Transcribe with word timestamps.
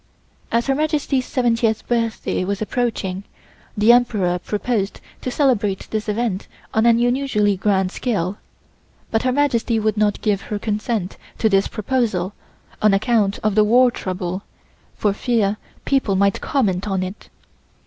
As 0.51 0.65
Her 0.65 0.73
Majesty's 0.73 1.27
seventieth 1.27 1.87
birthday 1.87 2.43
was 2.43 2.59
approaching 2.59 3.23
the 3.77 3.91
Emperor 3.93 4.39
proposed 4.39 4.99
to 5.21 5.29
celebrate 5.29 5.87
this 5.91 6.09
event 6.09 6.47
on 6.73 6.87
an 6.87 6.99
unusually 6.99 7.55
grand 7.55 7.91
scale, 7.91 8.39
but 9.11 9.21
Her 9.21 9.31
Majesty 9.31 9.79
would 9.79 9.97
not 9.97 10.19
give 10.21 10.41
her 10.41 10.57
consent 10.57 11.17
to 11.37 11.49
this 11.49 11.67
proposal 11.67 12.33
on 12.81 12.95
account 12.95 13.37
of 13.43 13.53
the 13.53 13.63
war 13.63 13.91
trouble, 13.91 14.41
for 14.95 15.13
fear 15.13 15.57
people 15.85 16.15
might 16.15 16.41
comment 16.41 16.87
on 16.87 17.03
it. 17.03 17.29